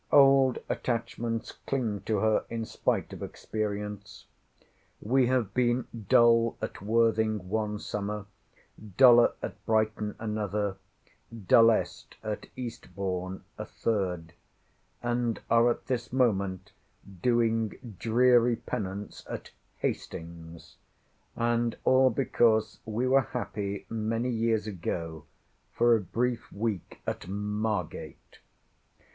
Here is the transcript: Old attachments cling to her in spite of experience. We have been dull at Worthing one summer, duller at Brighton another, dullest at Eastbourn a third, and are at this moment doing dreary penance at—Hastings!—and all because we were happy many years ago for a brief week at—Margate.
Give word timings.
Old 0.11 0.57
attachments 0.67 1.51
cling 1.67 2.01
to 2.07 2.17
her 2.17 2.43
in 2.49 2.65
spite 2.65 3.13
of 3.13 3.21
experience. 3.21 4.25
We 4.99 5.27
have 5.27 5.53
been 5.53 5.85
dull 6.09 6.57
at 6.59 6.81
Worthing 6.81 7.47
one 7.49 7.77
summer, 7.77 8.25
duller 8.97 9.33
at 9.43 9.63
Brighton 9.67 10.15
another, 10.17 10.77
dullest 11.47 12.15
at 12.23 12.47
Eastbourn 12.55 13.43
a 13.59 13.65
third, 13.67 14.33
and 15.03 15.39
are 15.51 15.69
at 15.69 15.85
this 15.85 16.11
moment 16.11 16.71
doing 17.21 17.69
dreary 17.99 18.55
penance 18.55 19.23
at—Hastings!—and 19.29 21.77
all 21.83 22.09
because 22.09 22.79
we 22.85 23.07
were 23.07 23.21
happy 23.21 23.85
many 23.87 24.31
years 24.31 24.65
ago 24.65 25.25
for 25.71 25.95
a 25.95 26.01
brief 26.01 26.51
week 26.51 27.03
at—Margate. 27.05 28.39